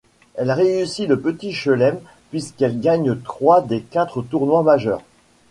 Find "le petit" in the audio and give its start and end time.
1.07-1.53